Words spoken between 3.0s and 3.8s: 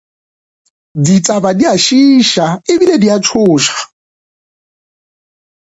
di a tšhoša.